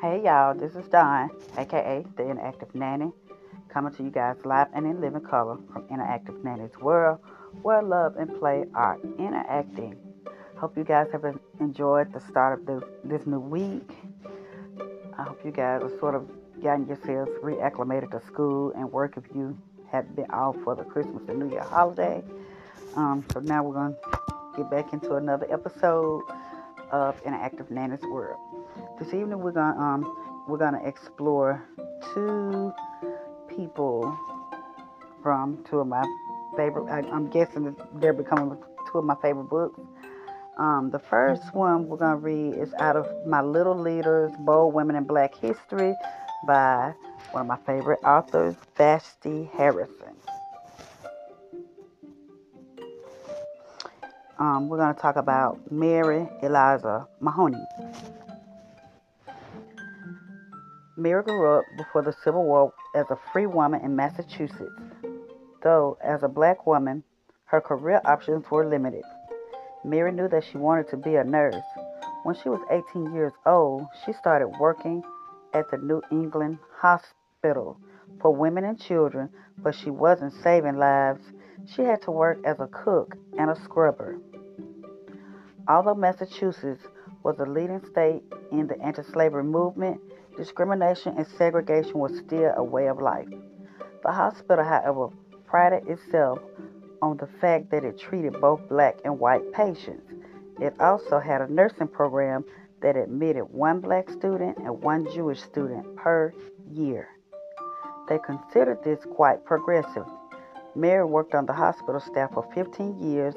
Hey 0.00 0.22
y'all, 0.24 0.54
this 0.54 0.74
is 0.76 0.88
Dawn, 0.88 1.28
aka 1.58 2.02
the 2.16 2.22
Interactive 2.22 2.74
Nanny, 2.74 3.12
coming 3.68 3.92
to 3.92 4.02
you 4.02 4.08
guys 4.08 4.36
live 4.46 4.68
and 4.72 4.86
in 4.86 4.98
living 4.98 5.20
color 5.20 5.58
from 5.70 5.82
Interactive 5.88 6.42
Nanny's 6.42 6.74
World, 6.80 7.18
where 7.60 7.82
love 7.82 8.16
and 8.16 8.34
play 8.38 8.64
are 8.72 8.98
interacting. 9.18 9.98
Hope 10.56 10.78
you 10.78 10.84
guys 10.84 11.08
have 11.12 11.26
enjoyed 11.60 12.14
the 12.14 12.20
start 12.20 12.60
of 12.60 12.66
this, 12.66 12.90
this 13.04 13.26
new 13.26 13.40
week. 13.40 13.90
I 15.18 15.24
hope 15.24 15.44
you 15.44 15.50
guys 15.50 15.82
are 15.82 15.98
sort 15.98 16.14
of 16.14 16.30
gotten 16.62 16.86
yourselves 16.86 17.32
reacclimated 17.42 18.10
to 18.12 18.26
school 18.26 18.72
and 18.74 18.90
work 18.90 19.18
if 19.18 19.24
you 19.34 19.58
have 19.92 20.16
been 20.16 20.30
off 20.30 20.56
for 20.64 20.74
the 20.74 20.84
Christmas 20.84 21.28
and 21.28 21.40
New 21.40 21.50
Year 21.50 21.62
holiday. 21.62 22.24
Um, 22.96 23.22
so 23.34 23.40
now 23.40 23.62
we're 23.62 23.74
going 23.74 23.94
to 23.94 24.18
get 24.56 24.70
back 24.70 24.94
into 24.94 25.16
another 25.16 25.46
episode 25.52 26.22
of 26.90 27.22
Interactive 27.22 27.70
Nanny's 27.70 28.00
World. 28.10 28.38
This 29.00 29.14
evening 29.14 29.38
we're 29.38 29.52
gonna 29.52 29.80
um 29.80 30.44
we're 30.46 30.58
gonna 30.58 30.82
explore 30.84 31.66
two 32.12 32.70
people 33.48 34.14
from 35.22 35.64
two 35.64 35.78
of 35.80 35.86
my 35.86 36.04
favorite. 36.54 36.84
I, 36.90 36.98
am 37.16 37.30
guessing 37.30 37.74
they're 37.94 38.12
becoming 38.12 38.58
two 38.92 38.98
of 38.98 39.06
my 39.06 39.14
favorite 39.22 39.44
books. 39.44 39.80
Um, 40.58 40.90
the 40.92 40.98
first 40.98 41.54
one 41.54 41.88
we're 41.88 41.96
gonna 41.96 42.16
read 42.16 42.58
is 42.58 42.74
out 42.74 42.94
of 42.94 43.06
My 43.26 43.40
Little 43.40 43.74
Leaders: 43.74 44.32
Bold 44.40 44.74
Women 44.74 44.96
in 44.96 45.04
Black 45.04 45.34
History 45.34 45.94
by 46.46 46.92
one 47.30 47.40
of 47.40 47.46
my 47.46 47.56
favorite 47.64 48.00
authors, 48.04 48.54
Vashti 48.76 49.48
Harrison. 49.56 50.14
Um, 54.38 54.68
we're 54.70 54.78
going 54.78 54.94
to 54.94 54.98
talk 54.98 55.16
about 55.16 55.70
Mary 55.70 56.26
Eliza 56.42 57.06
Mahoney. 57.20 57.62
Mary 61.00 61.22
grew 61.22 61.56
up 61.56 61.64
before 61.78 62.02
the 62.02 62.12
Civil 62.22 62.44
War 62.44 62.74
as 62.94 63.06
a 63.08 63.18
free 63.32 63.46
woman 63.46 63.80
in 63.80 63.96
Massachusetts. 63.96 64.70
Though, 65.62 65.96
as 66.04 66.22
a 66.22 66.28
black 66.28 66.66
woman, 66.66 67.04
her 67.46 67.62
career 67.62 68.02
options 68.04 68.50
were 68.50 68.68
limited. 68.68 69.04
Mary 69.82 70.12
knew 70.12 70.28
that 70.28 70.44
she 70.44 70.58
wanted 70.58 70.90
to 70.90 70.98
be 70.98 71.16
a 71.16 71.24
nurse. 71.24 71.64
When 72.24 72.34
she 72.34 72.50
was 72.50 72.60
18 72.70 73.14
years 73.14 73.32
old, 73.46 73.86
she 74.04 74.12
started 74.12 74.48
working 74.60 75.02
at 75.54 75.70
the 75.70 75.78
New 75.78 76.02
England 76.12 76.58
Hospital 76.76 77.80
for 78.20 78.34
women 78.36 78.64
and 78.64 78.78
children, 78.78 79.30
but 79.56 79.74
she 79.74 79.88
wasn't 79.88 80.34
saving 80.42 80.76
lives. 80.76 81.22
She 81.64 81.80
had 81.80 82.02
to 82.02 82.10
work 82.10 82.40
as 82.44 82.60
a 82.60 82.66
cook 82.66 83.16
and 83.38 83.50
a 83.50 83.56
scrubber. 83.64 84.18
Although 85.66 85.94
Massachusetts 85.94 86.82
was 87.22 87.38
a 87.38 87.46
leading 87.46 87.80
state 87.90 88.22
in 88.52 88.66
the 88.66 88.78
anti 88.82 89.02
slavery 89.02 89.44
movement, 89.44 89.98
discrimination 90.40 91.14
and 91.18 91.26
segregation 91.36 91.98
was 91.98 92.16
still 92.16 92.50
a 92.56 92.64
way 92.64 92.88
of 92.88 92.98
life. 92.98 93.28
The 94.02 94.10
hospital, 94.10 94.64
however, 94.64 95.08
prided 95.46 95.86
itself 95.86 96.38
on 97.02 97.18
the 97.18 97.28
fact 97.42 97.70
that 97.70 97.84
it 97.84 97.98
treated 97.98 98.40
both 98.40 98.66
black 98.66 98.96
and 99.04 99.18
white 99.18 99.52
patients. 99.52 100.10
It 100.58 100.74
also 100.80 101.18
had 101.18 101.42
a 101.42 101.52
nursing 101.52 101.88
program 101.88 102.46
that 102.80 102.96
admitted 102.96 103.44
one 103.52 103.80
black 103.80 104.08
student 104.08 104.56
and 104.56 104.82
one 104.82 105.06
Jewish 105.12 105.42
student 105.42 105.94
per 105.96 106.32
year. 106.72 107.08
They 108.08 108.18
considered 108.18 108.82
this 108.82 109.00
quite 109.14 109.44
progressive. 109.44 110.06
Mary 110.74 111.04
worked 111.04 111.34
on 111.34 111.44
the 111.44 111.52
hospital 111.52 112.00
staff 112.00 112.32
for 112.32 112.48
15 112.54 112.98
years 112.98 113.34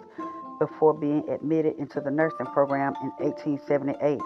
before 0.58 0.94
being 0.94 1.28
admitted 1.30 1.76
into 1.78 2.00
the 2.00 2.12
nursing 2.12 2.46
program 2.54 2.94
in 3.02 3.10
1878 3.20 4.22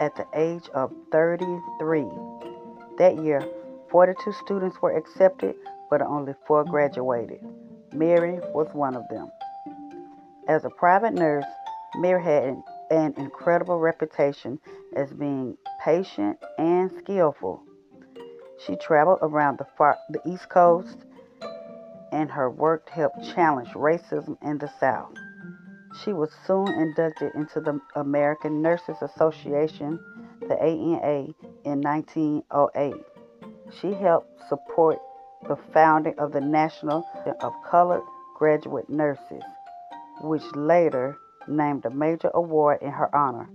at 0.00 0.16
the 0.16 0.26
age 0.34 0.68
of 0.74 0.92
33. 1.12 2.04
That 2.98 3.22
year, 3.22 3.46
42 3.90 4.32
students 4.44 4.80
were 4.80 4.96
accepted, 4.96 5.54
but 5.90 6.02
only 6.02 6.34
four 6.46 6.64
graduated. 6.64 7.40
Mary 7.92 8.40
was 8.52 8.68
one 8.72 8.96
of 8.96 9.08
them. 9.08 9.30
As 10.48 10.64
a 10.64 10.70
private 10.70 11.14
nurse, 11.14 11.44
Mary 11.96 12.22
had 12.22 12.62
an 12.90 13.14
incredible 13.16 13.78
reputation 13.78 14.58
as 14.96 15.12
being 15.12 15.56
patient 15.82 16.38
and 16.58 16.90
skillful. 16.98 17.62
She 18.66 18.76
traveled 18.76 19.18
around 19.22 19.58
the, 19.58 19.66
far, 19.76 19.96
the 20.10 20.20
East 20.26 20.48
Coast, 20.48 20.98
and 22.12 22.30
her 22.30 22.50
work 22.50 22.88
helped 22.88 23.24
challenge 23.34 23.70
racism 23.70 24.36
in 24.42 24.58
the 24.58 24.70
South. 24.78 25.14
She 26.02 26.12
was 26.12 26.30
soon 26.46 26.68
inducted 26.68 27.34
into 27.34 27.60
the 27.60 27.80
American 27.94 28.60
Nurses 28.60 28.96
Association, 29.00 30.00
the 30.40 30.60
ANA, 30.60 31.34
in 31.64 31.80
1908. 31.80 32.94
She 33.80 33.94
helped 33.94 34.48
support 34.48 34.98
the 35.46 35.56
founding 35.72 36.18
of 36.18 36.32
the 36.32 36.40
National 36.40 37.06
of 37.40 37.52
Colored 37.64 38.02
Graduate 38.36 38.88
Nurses, 38.88 39.42
which 40.20 40.42
later 40.54 41.16
named 41.46 41.84
a 41.84 41.90
major 41.90 42.30
award 42.34 42.82
in 42.82 42.90
her 42.90 43.14
honor. 43.14 43.48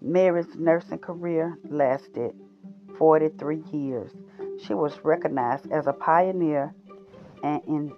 Mary's 0.00 0.54
nursing 0.56 0.98
career 0.98 1.56
lasted 1.70 2.34
43 2.98 3.62
years. 3.72 4.10
She 4.64 4.74
was 4.74 5.04
recognized 5.04 5.70
as 5.70 5.86
a 5.86 5.92
pioneer, 5.92 6.74
and 7.42 7.62
in 7.66 7.92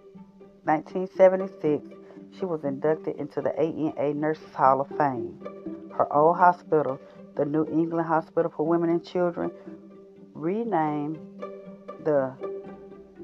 1976, 0.65 1.87
she 2.39 2.45
was 2.45 2.65
inducted 2.65 3.17
into 3.17 3.41
the 3.41 3.57
ANA 3.59 4.15
Nurses 4.15 4.55
Hall 4.55 4.81
of 4.81 4.89
Fame. 4.99 5.39
Her 5.97 6.13
old 6.13 6.37
hospital, 6.37 7.01
the 7.37 7.45
New 7.45 7.65
England 7.67 8.07
Hospital 8.07 8.53
for 8.55 8.67
Women 8.67 8.91
and 8.91 9.05
Children, 9.05 9.51
renamed 10.35 11.19
the 12.05 12.33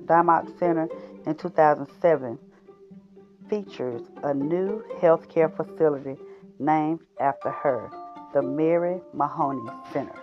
Dimock 0.06 0.58
Center 0.58 0.88
in 1.26 1.34
2007, 1.34 2.38
features 3.48 4.02
a 4.22 4.32
new 4.32 4.84
healthcare 5.00 5.54
facility 5.54 6.16
named 6.58 7.00
after 7.18 7.50
her, 7.50 7.90
the 8.32 8.42
Mary 8.42 9.00
Mahoney 9.12 9.68
Center. 9.92 10.18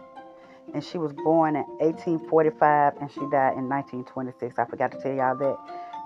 And 0.74 0.84
she 0.84 0.98
was 0.98 1.14
born 1.14 1.56
in 1.56 1.64
1845 1.80 2.94
and 3.00 3.12
she 3.12 3.22
died 3.32 3.58
in 3.58 3.70
1926. 3.70 4.60
I 4.60 4.66
forgot 4.66 4.92
to 4.92 5.02
tell 5.02 5.14
y'all 5.14 5.36
that 5.38 5.58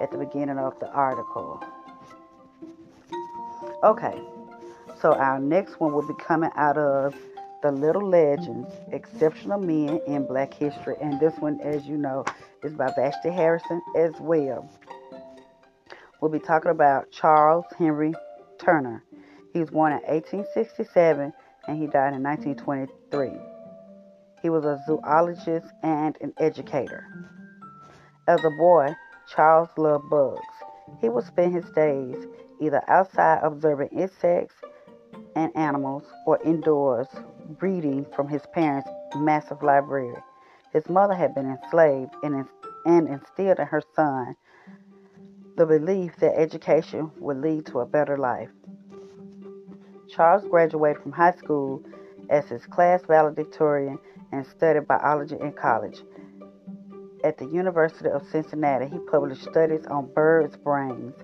at 0.01 0.11
the 0.11 0.17
beginning 0.17 0.57
of 0.57 0.79
the 0.79 0.89
article. 0.91 1.63
Okay, 3.83 4.21
so 5.01 5.15
our 5.15 5.39
next 5.39 5.79
one 5.79 5.91
will 5.91 6.07
be 6.07 6.13
coming 6.13 6.51
out 6.55 6.77
of 6.77 7.15
the 7.63 7.71
Little 7.71 8.07
Legends, 8.07 8.71
Exceptional 8.91 9.59
Men 9.59 9.99
in 10.05 10.27
Black 10.27 10.53
History. 10.53 10.95
And 11.01 11.19
this 11.19 11.33
one, 11.39 11.59
as 11.61 11.87
you 11.87 11.97
know, 11.97 12.23
is 12.63 12.73
by 12.73 12.91
Vashti 12.95 13.31
Harrison 13.31 13.81
as 13.97 14.11
well. 14.19 14.69
We'll 16.21 16.29
be 16.29 16.37
talking 16.37 16.69
about 16.69 17.09
Charles 17.09 17.65
Henry 17.75 18.13
Turner. 18.59 19.03
He 19.51 19.59
was 19.59 19.71
born 19.71 19.93
in 19.93 19.99
1867 20.01 21.33
and 21.67 21.81
he 21.81 21.87
died 21.87 22.13
in 22.13 22.21
1923. 22.21 23.31
He 24.43 24.49
was 24.51 24.63
a 24.63 24.79
zoologist 24.85 25.73
and 25.81 26.15
an 26.21 26.33
educator. 26.37 27.03
As 28.27 28.43
a 28.45 28.51
boy, 28.51 28.93
Charles 29.33 29.69
loved 29.75 30.07
bugs. 30.11 30.39
He 30.99 31.09
would 31.09 31.25
spend 31.25 31.55
his 31.55 31.65
days 31.71 32.27
either 32.61 32.81
outside 32.87 33.39
observing 33.43 33.89
insects 33.89 34.55
and 35.35 35.55
animals 35.57 36.03
or 36.25 36.39
indoors 36.43 37.07
reading 37.59 38.05
from 38.15 38.27
his 38.27 38.43
parents' 38.53 38.89
massive 39.15 39.61
library. 39.63 40.15
His 40.71 40.87
mother 40.87 41.15
had 41.15 41.35
been 41.35 41.49
enslaved 41.49 42.13
and, 42.23 42.45
and 42.85 43.07
instilled 43.09 43.59
in 43.59 43.67
her 43.67 43.81
son 43.95 44.35
the 45.57 45.65
belief 45.65 46.15
that 46.17 46.39
education 46.39 47.11
would 47.17 47.37
lead 47.41 47.65
to 47.65 47.79
a 47.79 47.85
better 47.85 48.17
life. 48.17 48.49
Charles 50.09 50.47
graduated 50.49 51.01
from 51.01 51.11
high 51.11 51.33
school 51.33 51.83
as 52.29 52.45
his 52.45 52.65
class 52.67 53.01
valedictorian 53.07 53.99
and 54.31 54.45
studied 54.45 54.87
biology 54.87 55.35
in 55.39 55.51
college. 55.53 56.01
At 57.23 57.37
the 57.37 57.45
University 57.45 58.09
of 58.09 58.25
Cincinnati, 58.31 58.87
he 58.87 58.97
published 58.99 59.43
studies 59.43 59.85
on 59.87 60.11
birds' 60.13 60.55
brains 60.57 61.15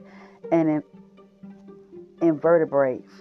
and 0.51 0.83
invertebrates, 2.21 3.11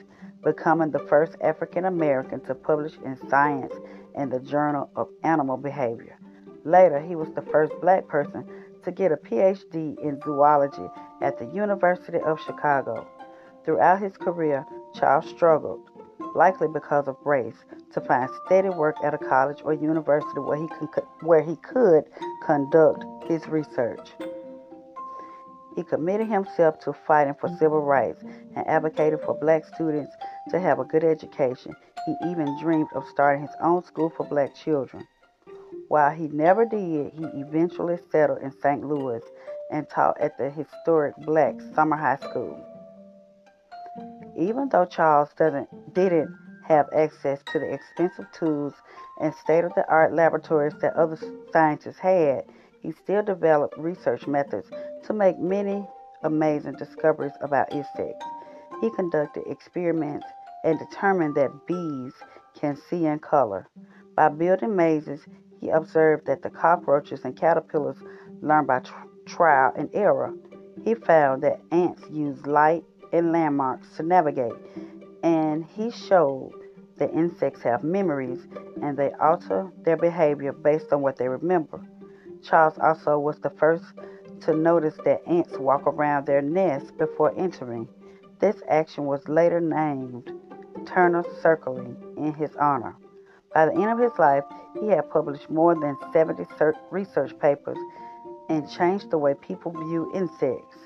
becoming 0.42 0.90
the 0.90 1.06
first 1.08 1.36
African 1.40 1.84
American 1.84 2.40
to 2.46 2.54
publish 2.54 2.94
in 3.04 3.16
Science 3.28 3.74
in 4.14 4.30
the 4.30 4.40
Journal 4.40 4.90
of 4.96 5.08
Animal 5.22 5.56
Behavior. 5.56 6.18
Later, 6.64 7.00
he 7.00 7.14
was 7.14 7.28
the 7.34 7.42
first 7.42 7.72
black 7.80 8.08
person 8.08 8.44
to 8.84 8.90
get 8.90 9.12
a 9.12 9.16
PhD 9.16 9.98
in 10.00 10.20
zoology 10.22 10.88
at 11.20 11.38
the 11.38 11.46
University 11.46 12.18
of 12.18 12.40
Chicago. 12.40 13.06
Throughout 13.64 14.00
his 14.00 14.16
career, 14.16 14.64
Charles 14.94 15.28
struggled, 15.28 15.80
likely 16.34 16.68
because 16.68 17.08
of 17.08 17.16
race, 17.24 17.56
to 17.92 18.00
find 18.00 18.30
steady 18.44 18.68
work 18.68 18.96
at 19.02 19.14
a 19.14 19.18
college 19.18 19.60
or 19.64 19.74
university 19.74 20.40
where 20.40 20.58
he 20.58 20.68
could, 20.68 21.04
where 21.22 21.42
he 21.42 21.56
could 21.56 22.04
conduct 22.44 23.04
his 23.28 23.46
research. 23.48 24.10
He 25.76 25.84
committed 25.84 26.28
himself 26.28 26.80
to 26.80 26.94
fighting 26.94 27.34
for 27.34 27.50
civil 27.50 27.82
rights 27.82 28.22
and 28.22 28.66
advocating 28.66 29.18
for 29.18 29.34
black 29.34 29.66
students 29.66 30.16
to 30.48 30.58
have 30.58 30.78
a 30.78 30.84
good 30.84 31.04
education. 31.04 31.76
He 32.06 32.16
even 32.30 32.58
dreamed 32.58 32.88
of 32.94 33.06
starting 33.06 33.42
his 33.42 33.54
own 33.60 33.84
school 33.84 34.08
for 34.08 34.24
black 34.24 34.54
children. 34.54 35.06
While 35.88 36.12
he 36.12 36.28
never 36.28 36.64
did, 36.64 37.12
he 37.12 37.24
eventually 37.34 37.98
settled 38.10 38.40
in 38.40 38.52
St. 38.62 38.82
Louis 38.84 39.22
and 39.70 39.86
taught 39.90 40.18
at 40.18 40.38
the 40.38 40.48
historic 40.48 41.14
black 41.18 41.54
Sumner 41.74 41.96
high 41.96 42.16
school. 42.16 42.58
Even 44.34 44.70
though 44.70 44.86
Charles 44.86 45.28
doesn't, 45.36 45.68
didn't 45.94 46.34
have 46.66 46.88
access 46.94 47.40
to 47.52 47.58
the 47.58 47.72
expensive 47.72 48.26
tools 48.32 48.74
and 49.20 49.34
state 49.34 49.64
of 49.64 49.74
the 49.74 49.86
art 49.88 50.14
laboratories 50.14 50.74
that 50.80 50.94
other 50.94 51.18
scientists 51.52 51.98
had, 51.98 52.44
he 52.86 52.92
still 52.92 53.22
developed 53.22 53.76
research 53.76 54.28
methods 54.28 54.70
to 55.04 55.12
make 55.12 55.36
many 55.40 55.84
amazing 56.22 56.74
discoveries 56.74 57.32
about 57.40 57.72
insects. 57.72 58.24
He 58.80 58.90
conducted 58.90 59.42
experiments 59.48 60.24
and 60.62 60.78
determined 60.78 61.34
that 61.34 61.66
bees 61.66 62.12
can 62.54 62.76
see 62.76 63.06
in 63.06 63.18
color. 63.18 63.66
By 64.14 64.28
building 64.28 64.76
mazes, 64.76 65.26
he 65.60 65.68
observed 65.70 66.26
that 66.26 66.42
the 66.42 66.50
cockroaches 66.50 67.24
and 67.24 67.36
caterpillars 67.36 67.96
learn 68.40 68.66
by 68.66 68.78
tr- 68.78 68.94
trial 69.26 69.72
and 69.74 69.90
error. 69.92 70.32
He 70.84 70.94
found 70.94 71.42
that 71.42 71.60
ants 71.72 72.04
use 72.08 72.46
light 72.46 72.84
and 73.12 73.32
landmarks 73.32 73.88
to 73.96 74.04
navigate, 74.04 74.54
and 75.24 75.64
he 75.64 75.90
showed 75.90 76.52
that 76.98 77.12
insects 77.12 77.62
have 77.62 77.82
memories 77.82 78.46
and 78.80 78.96
they 78.96 79.10
alter 79.20 79.72
their 79.84 79.96
behavior 79.96 80.52
based 80.52 80.92
on 80.92 81.02
what 81.02 81.16
they 81.16 81.28
remember. 81.28 81.80
Charles 82.48 82.78
also 82.78 83.18
was 83.18 83.38
the 83.40 83.50
first 83.50 83.84
to 84.42 84.54
notice 84.54 84.96
that 85.04 85.26
ants 85.26 85.58
walk 85.58 85.86
around 85.86 86.26
their 86.26 86.42
nests 86.42 86.92
before 86.92 87.34
entering. 87.36 87.88
This 88.38 88.62
action 88.68 89.06
was 89.06 89.26
later 89.28 89.60
named 89.60 90.30
Turner 90.86 91.24
circling 91.42 91.96
in 92.16 92.34
his 92.34 92.54
honor. 92.56 92.94
By 93.52 93.66
the 93.66 93.72
end 93.72 93.90
of 93.90 93.98
his 93.98 94.16
life, 94.18 94.44
he 94.78 94.88
had 94.88 95.10
published 95.10 95.50
more 95.50 95.74
than 95.74 95.96
70 96.12 96.46
research 96.90 97.36
papers 97.40 97.78
and 98.48 98.70
changed 98.70 99.10
the 99.10 99.18
way 99.18 99.34
people 99.34 99.72
view 99.72 100.12
insects. 100.14 100.76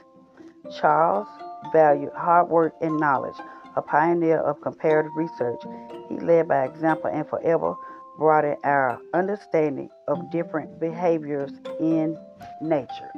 Charles 0.80 1.28
valued 1.72 2.12
hard 2.14 2.48
work 2.48 2.72
and 2.80 2.96
knowledge. 2.96 3.36
A 3.76 3.82
pioneer 3.82 4.38
of 4.38 4.60
comparative 4.62 5.12
research, 5.14 5.62
he 6.08 6.18
led 6.18 6.48
by 6.48 6.64
example 6.64 7.10
and 7.12 7.28
forever 7.28 7.74
broadened 8.20 8.58
our 8.64 9.00
understanding 9.14 9.88
of 10.06 10.30
different 10.30 10.78
behaviors 10.78 11.50
in 11.80 12.18
nature. 12.60 13.10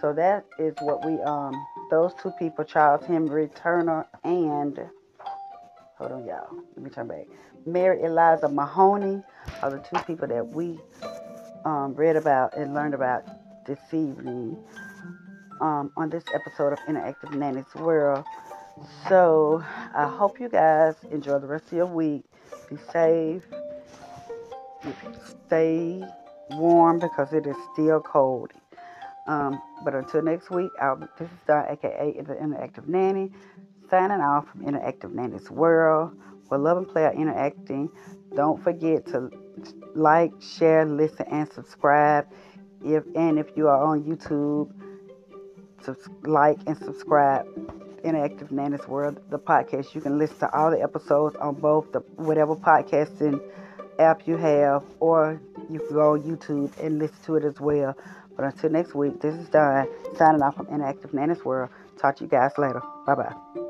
So 0.00 0.14
that 0.14 0.46
is 0.58 0.74
what 0.80 1.04
we 1.04 1.20
um 1.20 1.54
those 1.90 2.14
two 2.20 2.30
people, 2.38 2.64
Charles 2.64 3.04
Henry 3.04 3.48
Turner 3.54 4.06
and 4.24 4.80
hold 5.98 6.12
on 6.12 6.24
y'all, 6.24 6.48
let 6.74 6.82
me 6.82 6.88
turn 6.88 7.08
back. 7.08 7.26
Mary 7.66 8.02
Eliza 8.02 8.48
Mahoney 8.48 9.22
are 9.62 9.70
the 9.70 9.78
two 9.78 10.02
people 10.06 10.26
that 10.26 10.48
we 10.48 10.80
um, 11.66 11.94
read 11.94 12.16
about 12.16 12.56
and 12.56 12.72
learned 12.72 12.94
about 12.94 13.24
this 13.66 13.78
evening 13.92 14.56
um, 15.60 15.92
on 15.98 16.08
this 16.08 16.24
episode 16.34 16.72
of 16.72 16.78
Interactive 16.88 17.34
Nanny's 17.34 17.72
World. 17.74 18.24
So 19.08 19.62
I 19.94 20.08
hope 20.08 20.40
you 20.40 20.48
guys 20.48 20.94
enjoy 21.10 21.38
the 21.38 21.46
rest 21.46 21.66
of 21.66 21.72
your 21.74 21.86
week. 21.86 22.24
Be 22.70 22.78
safe. 22.90 23.42
Stay 25.46 26.02
warm 26.50 26.98
because 26.98 27.32
it 27.32 27.46
is 27.46 27.56
still 27.72 28.00
cold. 28.00 28.52
Um, 29.26 29.60
but 29.84 29.94
until 29.94 30.22
next 30.22 30.50
week, 30.50 30.70
I'll, 30.80 30.96
this 30.96 31.28
is 31.28 31.38
Dawn, 31.46 31.66
aka 31.68 32.20
the 32.20 32.34
Interactive 32.34 32.88
Nanny, 32.88 33.30
signing 33.88 34.20
off 34.20 34.48
from 34.48 34.62
Interactive 34.62 35.12
Nanny's 35.12 35.50
World. 35.50 36.16
For 36.48 36.58
Love 36.58 36.78
and 36.78 36.88
Play 36.88 37.04
are 37.04 37.14
interacting. 37.14 37.88
Don't 38.34 38.62
forget 38.62 39.06
to 39.06 39.30
like, 39.94 40.32
share, 40.40 40.84
listen, 40.84 41.26
and 41.30 41.50
subscribe. 41.52 42.26
If 42.84 43.04
and 43.14 43.38
if 43.38 43.46
you 43.56 43.68
are 43.68 43.82
on 43.82 44.02
YouTube, 44.02 44.72
like 46.24 46.58
and 46.66 46.76
subscribe. 46.76 47.46
Interactive 48.04 48.50
Nanny's 48.50 48.88
World, 48.88 49.20
the 49.30 49.38
podcast. 49.38 49.94
You 49.94 50.00
can 50.00 50.18
listen 50.18 50.38
to 50.38 50.52
all 50.52 50.72
the 50.72 50.82
episodes 50.82 51.36
on 51.36 51.54
both 51.54 51.92
the 51.92 52.00
whatever 52.16 52.56
podcasting 52.56 53.40
app 53.98 54.26
you 54.26 54.36
have, 54.36 54.82
or 55.00 55.40
you 55.70 55.78
can 55.80 55.88
go 55.94 56.12
on 56.12 56.22
YouTube 56.22 56.72
and 56.82 56.98
listen 56.98 57.16
to 57.24 57.36
it 57.36 57.44
as 57.44 57.60
well. 57.60 57.96
But 58.36 58.46
until 58.46 58.70
next 58.70 58.94
week, 58.94 59.20
this 59.20 59.34
is 59.34 59.48
Dawn 59.48 59.86
signing 60.16 60.42
off 60.42 60.56
from 60.56 60.66
Interactive 60.66 61.12
Nanny's 61.12 61.44
World. 61.44 61.70
Talk 61.98 62.16
to 62.16 62.24
you 62.24 62.30
guys 62.30 62.52
later. 62.58 62.82
Bye 63.06 63.14
bye. 63.14 63.61